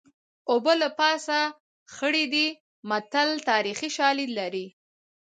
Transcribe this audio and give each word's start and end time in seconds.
اوبه 0.51 0.73
له 0.81 0.89
پاسه 0.99 1.39
خړې 1.95 2.25
دي 2.33 2.47
متل 2.89 3.29
تاریخي 3.49 3.89
شالید 3.97 4.31
لري 4.39 4.67